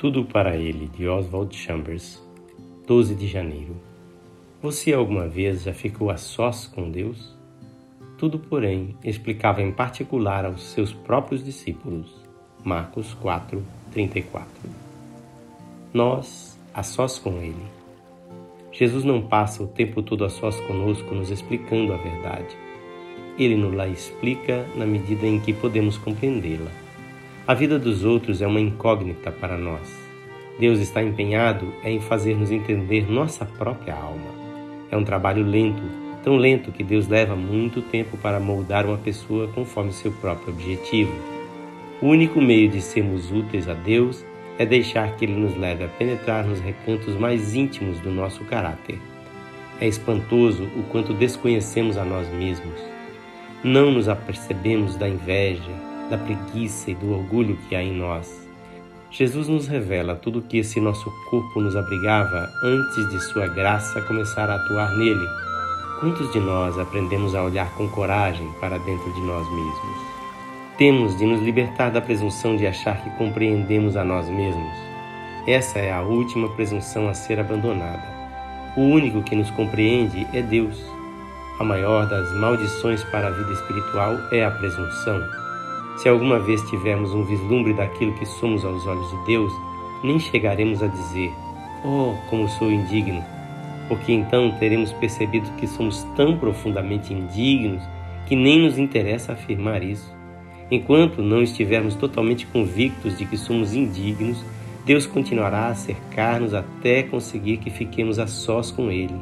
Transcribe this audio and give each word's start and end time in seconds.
Tudo 0.00 0.24
para 0.24 0.56
ele, 0.56 0.86
de 0.86 1.06
Oswald 1.06 1.54
Chambers, 1.54 2.26
12 2.86 3.14
de 3.14 3.28
janeiro. 3.28 3.76
Você 4.62 4.94
alguma 4.94 5.28
vez 5.28 5.64
já 5.64 5.74
ficou 5.74 6.08
a 6.08 6.16
sós 6.16 6.66
com 6.66 6.90
Deus? 6.90 7.36
Tudo, 8.16 8.38
porém, 8.38 8.96
explicava 9.04 9.60
em 9.60 9.70
particular 9.70 10.46
aos 10.46 10.62
seus 10.62 10.94
próprios 10.94 11.44
discípulos. 11.44 12.10
Marcos 12.64 13.12
4, 13.12 13.62
34. 13.92 14.48
Nós, 15.92 16.58
a 16.72 16.82
sós 16.82 17.18
com 17.18 17.32
Ele. 17.32 17.66
Jesus 18.72 19.04
não 19.04 19.20
passa 19.20 19.62
o 19.62 19.66
tempo 19.66 20.02
todo 20.02 20.24
a 20.24 20.30
sós 20.30 20.58
conosco 20.60 21.14
nos 21.14 21.28
explicando 21.28 21.92
a 21.92 21.98
verdade. 21.98 22.56
Ele 23.38 23.54
nos 23.54 23.74
la 23.74 23.86
explica 23.86 24.66
na 24.76 24.86
medida 24.86 25.26
em 25.26 25.38
que 25.38 25.52
podemos 25.52 25.98
compreendê-la. 25.98 26.70
A 27.50 27.54
vida 27.54 27.80
dos 27.80 28.04
outros 28.04 28.40
é 28.40 28.46
uma 28.46 28.60
incógnita 28.60 29.32
para 29.32 29.58
nós. 29.58 29.92
Deus 30.56 30.78
está 30.78 31.02
empenhado 31.02 31.74
em 31.82 32.00
fazer-nos 32.00 32.52
entender 32.52 33.10
nossa 33.10 33.44
própria 33.44 33.92
alma. 33.92 34.30
É 34.88 34.96
um 34.96 35.02
trabalho 35.02 35.44
lento, 35.44 35.82
tão 36.22 36.36
lento 36.36 36.70
que 36.70 36.84
Deus 36.84 37.08
leva 37.08 37.34
muito 37.34 37.82
tempo 37.82 38.16
para 38.16 38.38
moldar 38.38 38.86
uma 38.86 38.98
pessoa 38.98 39.48
conforme 39.48 39.90
seu 39.92 40.12
próprio 40.12 40.54
objetivo. 40.54 41.12
O 42.00 42.06
único 42.06 42.40
meio 42.40 42.68
de 42.68 42.80
sermos 42.80 43.32
úteis 43.32 43.68
a 43.68 43.74
Deus 43.74 44.24
é 44.56 44.64
deixar 44.64 45.16
que 45.16 45.24
Ele 45.24 45.34
nos 45.34 45.56
leve 45.56 45.82
a 45.82 45.88
penetrar 45.88 46.46
nos 46.46 46.60
recantos 46.60 47.16
mais 47.16 47.56
íntimos 47.56 47.98
do 47.98 48.12
nosso 48.12 48.44
caráter. 48.44 49.00
É 49.80 49.88
espantoso 49.88 50.68
o 50.76 50.84
quanto 50.84 51.12
desconhecemos 51.12 51.98
a 51.98 52.04
nós 52.04 52.28
mesmos. 52.32 52.80
Não 53.64 53.90
nos 53.90 54.08
apercebemos 54.08 54.94
da 54.94 55.08
inveja, 55.08 55.89
da 56.10 56.18
preguiça 56.18 56.90
e 56.90 56.94
do 56.94 57.12
orgulho 57.12 57.56
que 57.68 57.74
há 57.74 57.82
em 57.82 57.96
nós. 57.96 58.48
Jesus 59.10 59.48
nos 59.48 59.66
revela 59.66 60.14
tudo 60.14 60.38
o 60.38 60.42
que 60.42 60.58
esse 60.58 60.80
nosso 60.80 61.10
corpo 61.30 61.60
nos 61.60 61.74
abrigava 61.74 62.48
antes 62.62 63.08
de 63.10 63.20
Sua 63.20 63.46
graça 63.46 64.02
começar 64.02 64.48
a 64.50 64.56
atuar 64.56 64.96
nele. 64.96 65.26
Quantos 66.00 66.32
de 66.32 66.38
nós 66.38 66.78
aprendemos 66.78 67.34
a 67.34 67.42
olhar 67.42 67.70
com 67.74 67.88
coragem 67.88 68.48
para 68.60 68.78
dentro 68.78 69.12
de 69.12 69.20
nós 69.22 69.48
mesmos? 69.50 70.10
Temos 70.78 71.18
de 71.18 71.26
nos 71.26 71.42
libertar 71.42 71.90
da 71.90 72.00
presunção 72.00 72.56
de 72.56 72.66
achar 72.66 73.02
que 73.02 73.10
compreendemos 73.18 73.96
a 73.96 74.04
nós 74.04 74.28
mesmos. 74.28 74.72
Essa 75.46 75.78
é 75.78 75.92
a 75.92 76.02
última 76.02 76.48
presunção 76.50 77.08
a 77.08 77.14
ser 77.14 77.40
abandonada. 77.40 78.02
O 78.76 78.82
único 78.82 79.22
que 79.22 79.34
nos 79.34 79.50
compreende 79.50 80.26
é 80.32 80.40
Deus. 80.40 80.80
A 81.58 81.64
maior 81.64 82.06
das 82.08 82.32
maldições 82.32 83.02
para 83.04 83.26
a 83.26 83.30
vida 83.30 83.52
espiritual 83.52 84.16
é 84.32 84.44
a 84.44 84.50
presunção. 84.50 85.39
Se 86.00 86.08
alguma 86.08 86.38
vez 86.38 86.62
tivermos 86.62 87.12
um 87.12 87.24
vislumbre 87.24 87.74
daquilo 87.74 88.14
que 88.14 88.24
somos 88.24 88.64
aos 88.64 88.86
olhos 88.86 89.10
de 89.10 89.26
Deus, 89.26 89.52
nem 90.02 90.18
chegaremos 90.18 90.82
a 90.82 90.86
dizer: 90.86 91.30
Oh, 91.84 92.14
como 92.30 92.48
sou 92.48 92.72
indigno! 92.72 93.22
Porque 93.86 94.10
então 94.10 94.50
teremos 94.52 94.94
percebido 94.94 95.50
que 95.58 95.66
somos 95.66 96.02
tão 96.16 96.38
profundamente 96.38 97.12
indignos 97.12 97.82
que 98.26 98.34
nem 98.34 98.60
nos 98.60 98.78
interessa 98.78 99.32
afirmar 99.32 99.82
isso. 99.82 100.10
Enquanto 100.70 101.20
não 101.20 101.42
estivermos 101.42 101.94
totalmente 101.96 102.46
convictos 102.46 103.18
de 103.18 103.26
que 103.26 103.36
somos 103.36 103.74
indignos, 103.74 104.42
Deus 104.86 105.04
continuará 105.04 105.66
a 105.66 105.74
cercar-nos 105.74 106.54
até 106.54 107.02
conseguir 107.02 107.58
que 107.58 107.68
fiquemos 107.68 108.18
a 108.18 108.26
sós 108.26 108.70
com 108.70 108.90
Ele. 108.90 109.20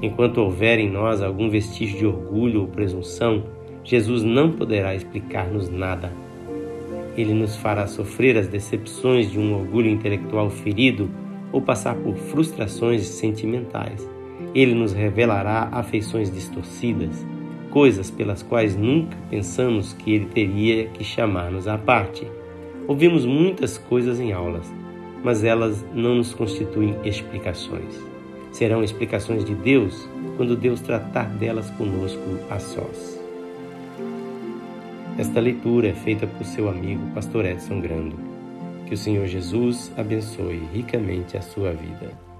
Enquanto 0.00 0.38
houver 0.38 0.78
em 0.78 0.88
nós 0.88 1.20
algum 1.20 1.50
vestígio 1.50 1.98
de 1.98 2.06
orgulho 2.06 2.60
ou 2.60 2.68
presunção, 2.68 3.42
Jesus 3.84 4.22
não 4.22 4.52
poderá 4.52 4.94
explicar-nos 4.94 5.68
nada. 5.68 6.12
Ele 7.16 7.34
nos 7.34 7.56
fará 7.56 7.86
sofrer 7.86 8.38
as 8.38 8.48
decepções 8.48 9.30
de 9.30 9.38
um 9.38 9.54
orgulho 9.54 9.90
intelectual 9.90 10.48
ferido 10.48 11.10
ou 11.50 11.60
passar 11.60 11.94
por 11.96 12.14
frustrações 12.16 13.06
sentimentais. 13.06 14.08
Ele 14.54 14.74
nos 14.74 14.92
revelará 14.92 15.68
afeições 15.72 16.30
distorcidas, 16.30 17.26
coisas 17.70 18.10
pelas 18.10 18.42
quais 18.42 18.76
nunca 18.76 19.16
pensamos 19.28 19.92
que 19.92 20.12
ele 20.12 20.26
teria 20.26 20.86
que 20.88 21.04
chamar-nos 21.04 21.66
à 21.66 21.76
parte. 21.76 22.26
Ouvimos 22.86 23.26
muitas 23.26 23.78
coisas 23.78 24.20
em 24.20 24.32
aulas, 24.32 24.72
mas 25.22 25.44
elas 25.44 25.84
não 25.94 26.16
nos 26.16 26.34
constituem 26.34 26.96
explicações. 27.04 28.00
Serão 28.50 28.82
explicações 28.82 29.44
de 29.44 29.54
Deus 29.54 30.08
quando 30.36 30.56
Deus 30.56 30.80
tratar 30.80 31.24
delas 31.24 31.70
conosco 31.70 32.20
a 32.50 32.58
sós. 32.58 33.21
Esta 35.18 35.40
leitura 35.40 35.88
é 35.88 35.92
feita 35.92 36.26
por 36.26 36.44
seu 36.46 36.70
amigo 36.70 37.06
Pastor 37.14 37.44
Edson 37.44 37.80
Grando. 37.80 38.16
Que 38.86 38.94
o 38.94 38.96
Senhor 38.96 39.26
Jesus 39.26 39.92
abençoe 39.96 40.66
ricamente 40.72 41.36
a 41.36 41.42
sua 41.42 41.72
vida. 41.72 42.31